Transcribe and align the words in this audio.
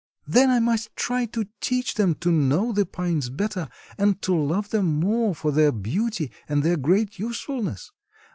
"Then 0.25 0.49
I 0.49 0.59
must 0.59 0.95
try 0.95 1.27
to 1.27 1.47
teach 1.59 1.93
them 1.93 2.15
to 2.21 2.31
know 2.31 2.71
the 2.71 2.87
pines 2.87 3.29
better 3.29 3.69
and 3.99 4.19
to 4.23 4.33
love 4.35 4.71
them 4.71 4.87
more 4.87 5.35
for 5.35 5.51
their 5.51 5.71
beauty 5.71 6.31
and 6.49 6.63
their 6.63 6.75
great 6.75 7.19
usefulness. 7.19 7.91